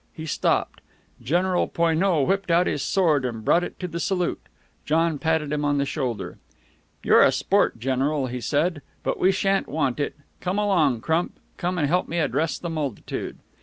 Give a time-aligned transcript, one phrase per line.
[0.13, 0.81] He stopped.
[1.21, 4.41] General Poineau whipped out his sword, and brought it to the salute.
[4.83, 6.39] John patted him on the shoulder.
[7.03, 10.15] "You're a sport, General," he said, "but we sha'n't want it.
[10.39, 11.33] Come along, Crump.
[11.57, 13.37] Come and help me address the multitude."